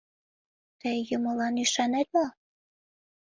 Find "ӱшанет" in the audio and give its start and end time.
1.63-2.07